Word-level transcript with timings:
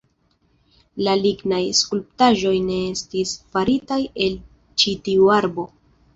La 1.07 1.11
lignaj 1.19 1.59
skulptaĵoj 1.79 2.55
ne 2.71 2.79
estis 2.95 3.35
faritaj 3.53 4.01
el 4.27 4.41
ĉi 4.85 4.97
tiu 5.07 5.33
arbo. 5.39 5.71